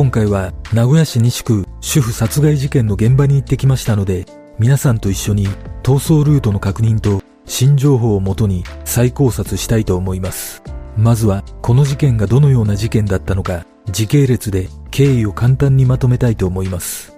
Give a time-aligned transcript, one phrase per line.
[0.00, 4.24] 今回は名古屋市西区主婦殺害事件の現場に行ってきましたので、
[4.58, 5.46] 皆さんと一緒に
[5.82, 10.62] 逃走ルートの確認と新情報をもとに再考察したいと思います。
[10.96, 17.14] まずはこの事件がどのような事件だったのか時系列で経緯を簡単にまとめたいと思います。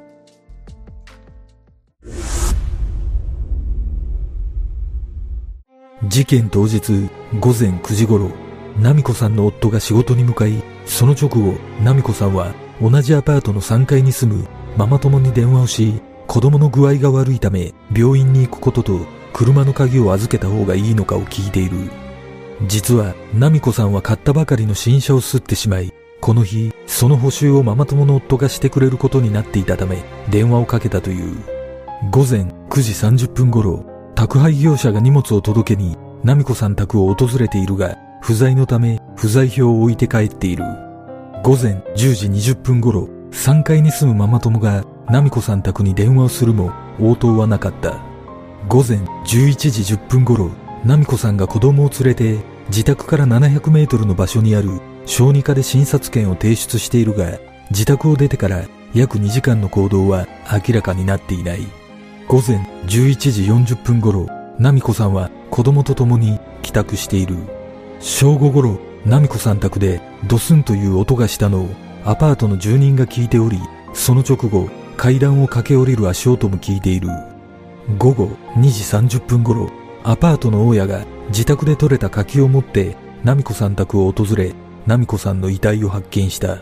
[6.09, 7.09] 事件当日
[7.39, 8.33] 午前9時頃、
[8.77, 11.55] ナミコさんの夫が仕事に向かい、その直後、
[11.85, 21.91] ナミコさんは同じアパートの3階に住むママ友に電話をし、子供の具合が悪いため病院に行くことと車の鍵を預けた方がいいのかを聞いている。
[22.67, 31.37] 実は、ナミコさんは買ったばかりの新車を吸ってしまい、この日、その補修をママ友の夫がしてくれることになっていたため、電話をかけたという。
[32.11, 32.93] 午前9時
[33.27, 40.65] 30分頃、宅配業者が荷物を届けに、ナミコさん宅を訪れているが、不在のため、不在票を置いて帰っている。
[41.43, 48.01] 午前10時20分頃、3階に住むママ友が、ナミコさん宅に電話をするも、応答はなかった。
[48.69, 50.53] 午前11時10分頃、
[50.85, 52.39] ナミコさんが子供を連れて、
[52.69, 57.41] 自宅から700メートルの場所にある小児科で診察券を提出しているが、
[57.73, 58.63] 自宅を出てから
[58.95, 61.67] 約2時間の行動は明らかになっていない。
[62.29, 63.43] 午前11時
[63.75, 64.29] 40分頃、
[64.61, 67.35] ナミコさんは子供と共に帰宅している。
[67.99, 71.69] 正午頃、ナミコさん宅でドスンという音がしたのを
[72.05, 73.59] アパートの住人が聞いており、
[73.95, 77.09] その直後、階段を駆け下りる足音も聞いている。
[77.99, 78.63] 午後2
[79.09, 79.71] 時30分頃、
[80.05, 84.53] アパートの大家が自宅で採れた柿を持ってナミコさん宅を訪れ、
[84.87, 86.59] ナミコさんの遺体を発見した。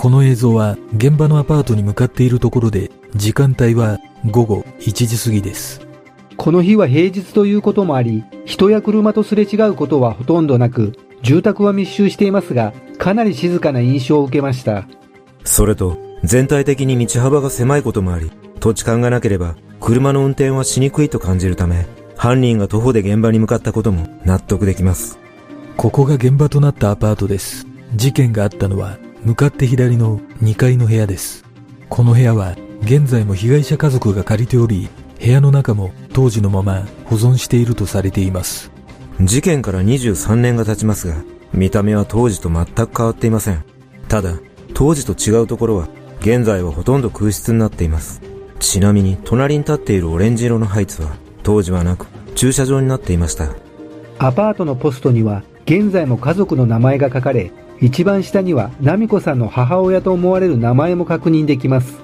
[0.00, 3.98] この映像は現場のアパートに向かっているところで、時間帯は
[4.30, 5.80] 午後1時過ぎです。
[6.36, 14.86] この日は平日ということもあり、人や車とすれ違うことはほとんどなく、住宅は密集していますが、かなり静かな印象を受けました。
[15.42, 18.30] それと、全体的に道幅が狭いこともあり、
[18.60, 25.18] 土地勘がなければ、車の運転はしにくいと感じるため、犯人が徒歩で現場に向かったことも納得できます。
[25.76, 27.66] ここが現場となったアパートです。
[27.96, 31.44] 事件があったのは向かって左の2階の部屋です。
[31.88, 34.88] この部屋は現在も被害者家族が借りており、
[35.20, 38.70] 部屋の中も当時のまま保存しているとされています。
[39.20, 41.16] 事件から23年が経ちますが、
[41.52, 43.64] 見た目は当時と全く変わっていません。
[44.06, 44.34] ただ、
[44.74, 45.88] 当時と違うところは、
[46.20, 48.20] 現在はほとんど空室になっています。
[48.60, 51.10] ちなみに、隣に立っているオレンジ色のハイツは、
[51.42, 52.06] 当時はなく、
[52.36, 53.50] 駐車場になっていました。
[54.18, 57.50] アパートのポストには、現在も家族の名前が書かれ、
[57.80, 61.98] 一番下には奈美子さんの母親と思われる名前も確認できます。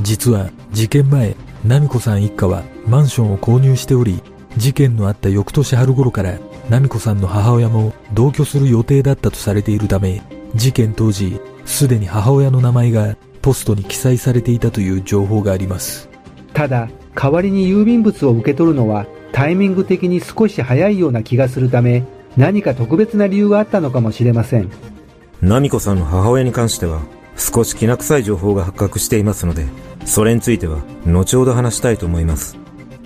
[0.00, 4.20] 実は事件前奈美子さん一家はマンションを購入しており
[4.56, 10.22] 事件のあった翌年春頃から奈美子さんの母親も同居する予定だったとされているため
[10.54, 16.08] 事件当時すでに母親の名前がポストに記載されていたという情報があります。
[16.52, 22.04] ただ代わりに郵便物を受け取るのはタイミング的に少し早いような気がするため
[22.36, 24.70] 何か特別な理由があったのかもしれません
[25.42, 27.02] ナミコさんの母親に関しては、
[27.36, 29.66] 少しきな臭い情報が発覚していますので、
[30.04, 32.56] それについては、後ほど話したいと思います。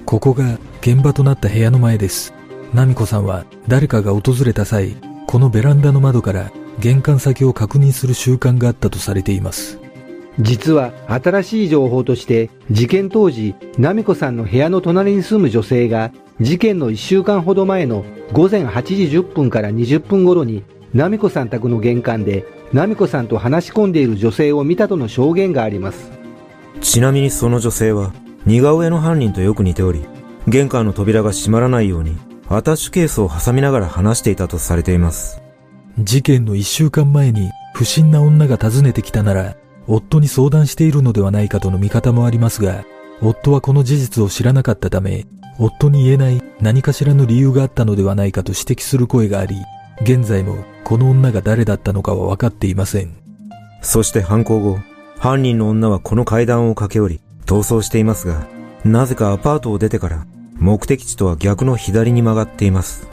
[0.05, 2.35] ここが現場となった部屋の前です。
[2.75, 4.97] ナミコさんは誰かが訪れた際、
[5.27, 9.81] このベランダの窓から玄関先を確認する習慣があったとされています。
[10.38, 16.12] 実は新しい情報として事件当時、ナミコさんの部屋の隣に住む女性が
[16.43, 18.05] 事件の1週間ほど前の
[18.35, 26.11] 午前8時10分から20分頃に奈美子さん宅の玄関で奈美子さんと話し込んでいる女性を見たとの証言があります。
[26.81, 28.12] ちなみにその女性は
[28.44, 30.05] 似顔絵の犯人とよく似ており
[30.47, 32.17] 玄関の扉が閉まらないように
[32.49, 35.43] アタッシュケースを挟みながら話していたとされています。
[35.99, 39.56] 事件の一週間前に不審な女が訪ねてきたなら
[39.88, 42.85] 夫に相談しているのではないかとの見方もありますが
[43.23, 45.27] 夫はこの事実を知らなかったため
[45.59, 49.56] 夫に言えない何かしらの理由があったのではないかと指摘する声があり
[50.02, 53.16] 現在もこの女が誰だったのかは分かっていません。
[53.81, 54.78] そして犯行後、
[55.19, 58.46] 犯人の女はこの階段を駆け下り、逃走していますが、
[58.84, 60.26] なぜかアパートを出てから、
[60.58, 63.08] 目的地とは逆の左に曲がっています。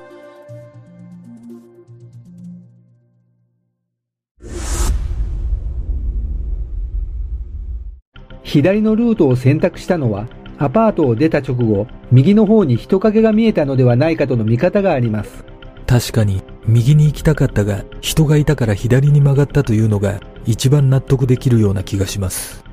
[8.43, 10.27] 左のルートを選択したのは、
[10.59, 15.43] アパートを出た直後、右の方に人影が見えたのではないかとの見方があります。
[15.87, 16.41] 確かに
[16.73, 22.63] 右に行きたかったが人がいたから左に曲がったというのが一番納得できるような気がします。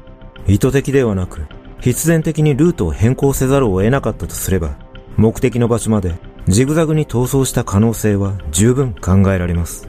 [0.47, 1.43] 意図的ではなく、
[1.83, 4.79] 必然的にルートを変更せざるを得なかったとすれば、
[5.19, 6.15] 目的の場所まで
[6.49, 9.87] ジグザグに逃走した可能性は十分考えられます。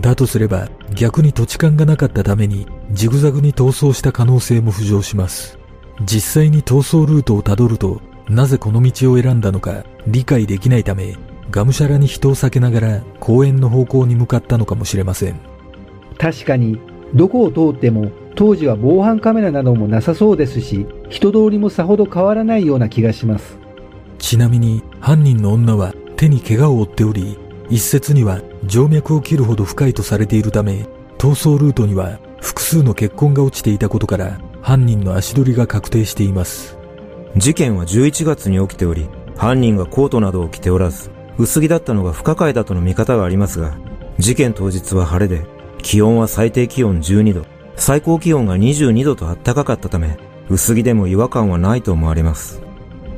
[0.00, 5.60] だとすれば逆に土地勘がなかったためにジグザグに逃走した可能性も浮上します。
[6.02, 11.16] 実際に逃走ルートをたどるとなぜこの道を選んだのか理解できないため
[11.50, 15.40] がむしゃらに人を避けながら公園の方向に向かったのかもしれません。
[16.18, 16.78] 確かに
[17.14, 23.58] どこを通っても当時は防犯カメラなどもなさそうですし人通りもさほど変わらないような気がします
[24.18, 27.38] ちなみに犯人の女は手に怪我を負っており
[27.70, 30.86] 一説には静脈を切るほど深いとされているため
[31.18, 36.76] 逃走ルートには複数の血痕が落ちていたことから犯人の足取りが確定しています
[37.36, 43.76] 事件は11月に起きており犯人がコートなどを着ておらず薄着だったのが不可解だとの見方がありますが
[44.18, 45.46] 事件当日は晴れで
[45.84, 47.44] 気温は最低気温12度、
[47.76, 50.16] 最高気温が22度と暖かかったため、
[50.48, 52.62] 薄着でも違和感はないと思われます。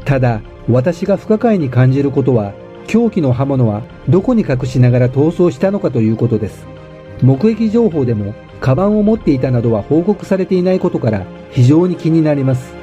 [0.04, 2.52] ただ、私が不可解に感じることは、
[2.88, 6.66] 凶器の刃物はどこに隠しながら逃走したのかということです。
[7.22, 12.74] 目撃情報でも、カバンを持っていたなどは報告されていないことから非常に気になります。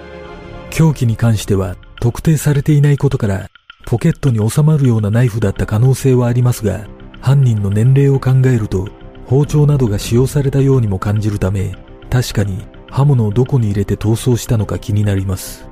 [0.70, 3.50] 凶器に関しては特定されていないことから、
[3.86, 6.88] ポケットに収まるようなナイフだった可能性はありますが、
[7.22, 8.88] 犯人の年齢を考えると
[9.26, 11.76] 包丁などが使用されたようにも感じるため、
[12.10, 15.68] 確かに刃物をどこに入れて逃走したのか気になります。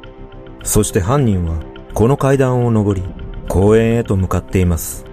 [0.63, 1.59] そして犯人は、
[1.93, 3.03] この階段を上り、
[3.47, 5.05] 公園へと向かっています。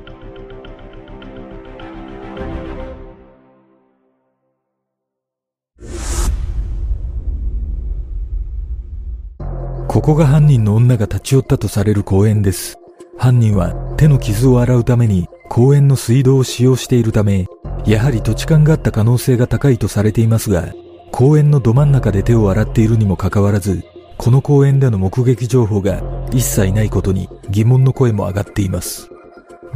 [9.89, 12.79] ここが犯人の女が立ち寄ったとされる公園です。
[13.19, 17.47] 犯人は手の傷を洗うために公園の水道を使用しているため、
[17.85, 20.73] やはり土地勘があった可能性が高いとされていますが、
[21.11, 23.83] 公園のど真ん中で手を洗っているにもかかわらず、
[24.17, 29.11] この公園での目撃情報が一切ないことに疑問の声も上がっています。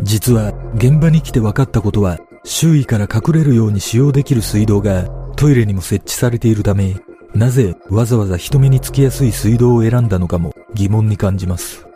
[0.03, 5.05] 実は現場に来て分かったことは、周囲から隠れるように使用できる水道が
[5.37, 6.97] トイレにも設置されているため、
[7.35, 11.87] なぜわざわざ人目につきやすい水道を選んだのかも疑問に感じます。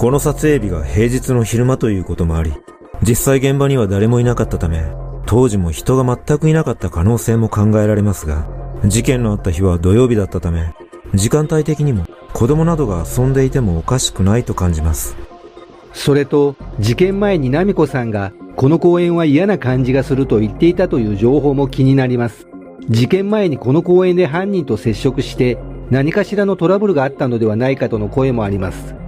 [0.00, 2.54] この撮影日が平日の昼間ということもあり、
[3.02, 4.82] 実際現場には誰もいなかったため、
[5.26, 8.46] 当時も人が全くいなかった可能性も考えられますが、
[8.86, 10.72] 事件のあった日は土曜日だったため、
[11.12, 15.18] 時間帯的にも子供などが遊んでいてもおかしくないと感じます。
[15.92, 22.46] それと、事件前にナミコさんが、この公園は嫌な感じがすると言っていたという情報も気になります。
[22.88, 25.58] 事件前にこの公園で犯人と接触して、
[25.90, 28.98] 何かしらのトラブルがあったのではないかとの声もあります。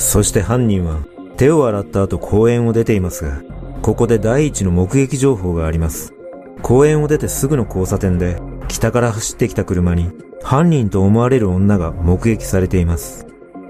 [0.00, 1.00] そして犯人は、
[1.36, 3.42] 手を洗った後公園を出ていますが、
[3.82, 6.14] ここで第一の目撃情報があります。
[6.62, 10.10] 公園を出てすぐの交差点で、北から走ってきた車に、
[10.42, 13.26] 犯人と思われる女が目撃されています。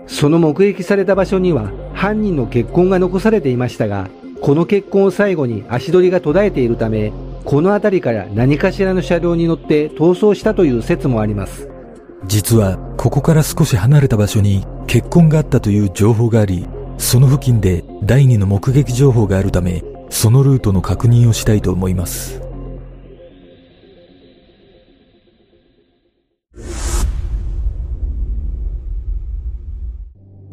[0.06, 4.08] その目撃された場所には、犯人の血痕が残されていましたが、
[4.40, 7.12] この血痕を最後に足取りが途絶えているため、
[7.44, 11.68] この辺りから何かしらの車両に乗って逃走したという説もあります。
[12.26, 16.66] 実は、ここから少し離れた場所に血痕があったという情報があり、
[16.98, 22.42] その付近で第二の目撃情報があるため、そのルートの確認をしたいと思います。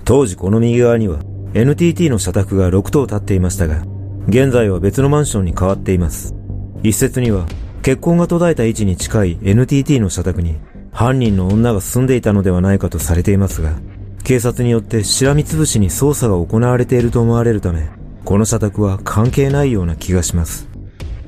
[0.05, 1.17] 当時この右側には
[1.55, 3.85] NTT の社宅が6棟建っていましたが、
[4.27, 6.35] 現在は別のマンションに変わっています。
[6.83, 7.47] 一説には、
[7.81, 10.57] 結婚が途絶えた位置に近い NTT の社宅に
[10.91, 13.79] 犯人の女が住んでいたのではないかとされていますが、
[14.27, 17.87] 警察によってしらみつぶしに捜査が行われていると思われるため、
[18.25, 20.67] この社宅は関係ないような気がします。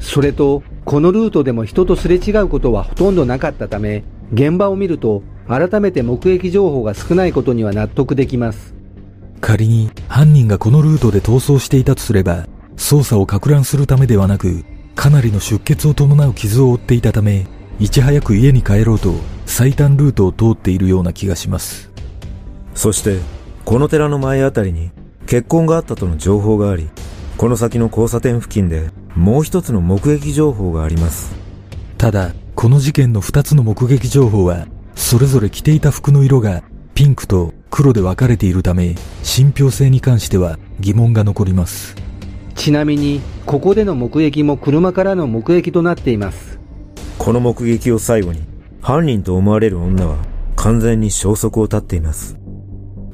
[0.02, 4.04] それと、このルートでも人とすれ違うことはほとんどなかったため、
[4.34, 8.76] 現場を見ると改めて目撃情報が少ないことには納得できます。
[9.40, 14.66] 仮に犯人がこのルートで逃走していたとすれば、捜査を攪乱するためではなく、
[14.96, 17.48] かなりの出血を伴う傷を負っていたため、
[17.80, 19.14] いち早く家に帰ろうと
[19.46, 21.89] 最短ルートを通っているような気がします。
[22.80, 23.20] そして、
[23.66, 24.92] この寺の前あたりに
[25.26, 26.88] 結婚があったとの情報があり、
[27.36, 31.36] この先の交差点付近でもう一つの目撃情報があります。
[31.98, 36.64] ただ、この事件の二つの目撃情報は、それぞれ着ていた服の色が
[36.96, 41.98] ピンクと黒で分かれているため、信憑性に関しては疑問が残ります。
[42.56, 46.58] ちなみに、ここでの目撃も車からの目撃となっています。
[47.18, 48.40] この目撃を最後に、
[48.82, 50.16] 犯人と思われる女は
[50.56, 52.40] 完全に消息を絶っています。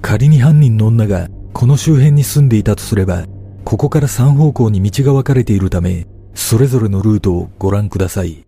[0.05, 3.25] 仮に犯人の女がこの周辺に住んでいたとすれば、
[3.63, 8.45] ここから3方向に道が分かれているため、それぞれのルートをご覧ください。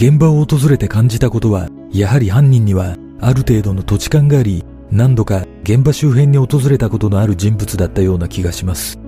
[0.00, 8.98] 現場を訪れて感じたことは、やはり犯人にはある程度の土地勘があり、何度か現場周辺に訪れたことのある人物だったような気がします。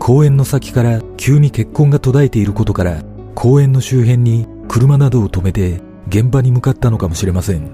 [0.00, 3.04] 公園の先から急に血痕が途絶えていることから、
[3.36, 7.70] 公園の周辺に車などを止めて現場に向かったのかもしれません。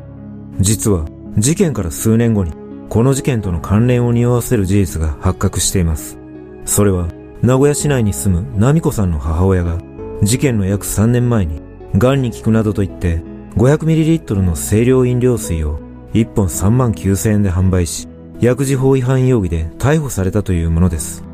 [0.61, 1.07] 実は
[1.39, 2.53] 事件から数年後に
[2.91, 6.19] この事件との関連を匂わせる事実が発覚しています。
[6.67, 7.09] それは
[7.41, 9.79] 名古屋市内に住むナミコさんの母親が
[10.23, 11.65] 事件の約3年前に
[11.99, 13.23] 癌に効くなどと言って
[13.57, 15.79] 500ml の清涼飲料水を
[16.13, 18.09] 1本3万9000円で販売し
[18.41, 21.25] 薬事法違反容疑で逮捕されたというものです。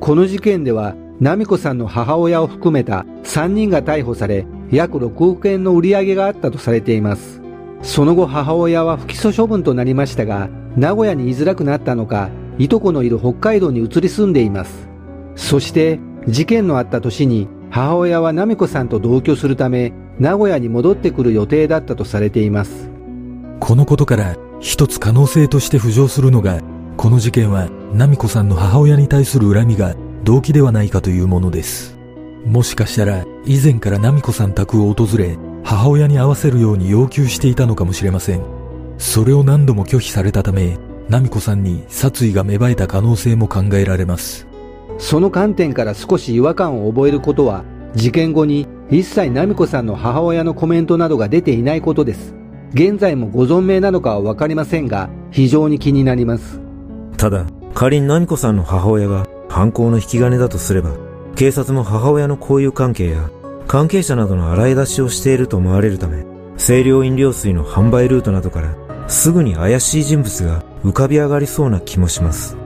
[0.00, 7.40] この事件ではナミコさんの母親を含めた3人が逮捕され約6億円の売り上げがあったとされています。
[7.82, 14.88] その後母親は不起訴処分となりましたが名古屋に居づらくなったのかいとこのいる北海道に移り住んでいます。
[15.36, 22.88] そして事件のあった年に母親はナミコさんと同居するため名古屋に戻ってくる予定だったとされています。
[23.60, 26.60] このことから一つ可能性として浮上するのが
[26.96, 31.96] この事件はナミコさんの母親に対する恨みが動機ではないかというものです。
[32.46, 38.42] もしかしたら以前からナミコさん宅を訪れ母親に会わせるように要求していたのかもしれません。
[38.98, 40.78] それを何度も拒否されたため
[41.08, 44.46] ナミコさんに殺意が芽生えた可能性も考えられます。
[44.98, 52.34] その観点から少し違和感を覚えることは、事件後に一切ナミコさんの母親のコメントなどが出ていないことです。
[52.74, 56.60] 現在もご存命なのかはわかりませんが、非常に気になります。
[57.16, 60.90] ただ、仮にナミコさんの母親が犯行の引き金だとすれば、
[61.36, 63.30] 警察も母親の交友関係や
[63.66, 66.24] 関係者などの洗い出しをしていると思われるため、
[66.58, 68.74] 清涼飲料水の販売ルートなどから
[69.08, 72.56] すぐに怪しい人物が浮かび上がりそうな気もします。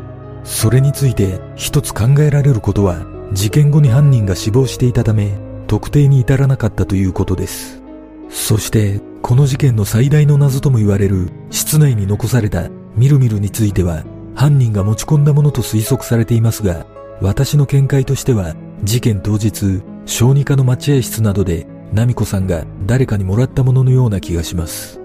[0.44, 7.80] それについて一つ考えられることは、事件後に犯人が死亡していたため、特定に至らなかったということです。
[8.30, 14.02] そして、この事件の最大の謎とも言われる、室内に残されたミルミルについては、
[14.34, 16.86] 犯人が持ち込んだものと推測されていますが、
[17.20, 25.00] 私の見解としては、事件当日、小児科の待合室などで、ナミコさんが誰かにもらったもののような気がします。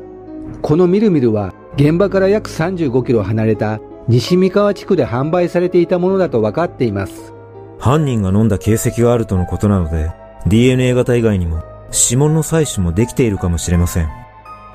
[0.61, 7.33] このミルミルは現場から約35キロ離れた西三河地区で販売されていたものだと分かっています。
[7.79, 10.11] 犯人が飲んだ形跡があるとのことなので、
[10.47, 14.09] DNA 型以外にも指紋の採取もできているかもしれません。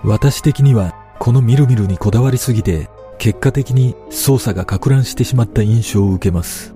[0.05, 6.75] 私的にはこのミルミルにこだわりすぎて、結果的に捜査が攪乱してしまった印象を受けます。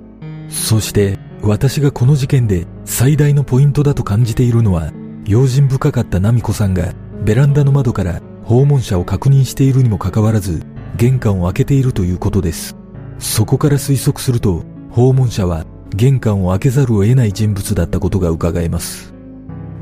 [0.48, 4.92] そして私がこの事件で最大のポイントだと感じているのは、
[5.26, 6.92] 用心深かったナミコさんが
[7.24, 10.64] ベランダの窓から訪問者を確認しているにもかかわらず、
[10.96, 12.76] 玄関を開けているということです。
[13.18, 19.12] そこから推測すると、訪問者は玄関を開けざるを得ない人物だったことが伺えます。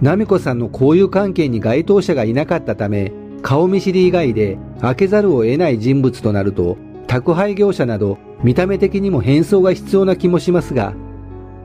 [0.00, 3.12] ナミコさんの交友関係に該当者がいなかったため、
[3.42, 6.76] 顔見知り以外で開けざるを得ない人物となると、
[7.06, 10.94] 宅配業者など見た目的にも変装が必要な気もしますが、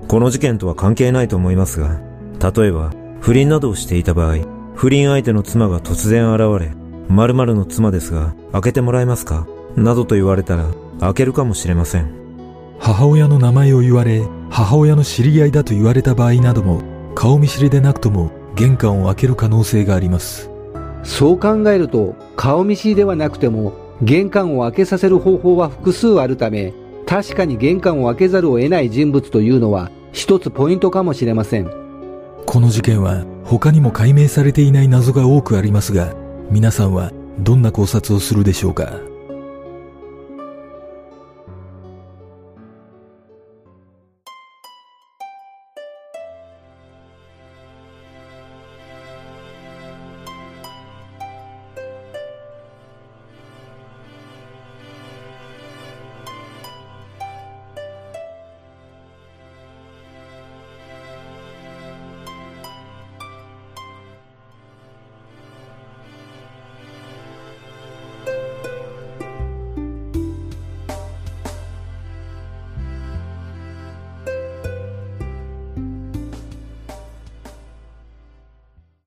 [0.08, 2.02] この事件とは関係ないと思いますが、
[2.40, 4.40] 例えば不倫などをしていた場合、
[4.76, 6.74] 不倫相手の妻が突然現れ、
[7.08, 9.48] 〇〇の妻ですが、開けてもらえますか？
[9.76, 10.66] などと言われたら、
[11.00, 12.25] 開けるかもしれません。
[12.86, 16.84] 母親の名前を言われ、母親の知り合いだと言われた場合なども、
[17.16, 20.52] 顔見知りでなくとも、玄関を開ける可能性があります。
[21.02, 23.74] そう考えると、顔見知りではなくても、
[24.04, 26.74] 玄関を開けさせる方法は複数あるため、
[27.08, 31.72] 確かに玄関を開けざるを得ない人物というのは、一つポイントかもしれません。
[32.46, 36.14] この事件は、他にも解明されていない謎が多くありますが、
[36.52, 39.00] 皆さんはどんな考察をするでしょうか？